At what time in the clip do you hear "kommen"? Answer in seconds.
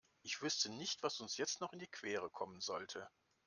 2.31-2.59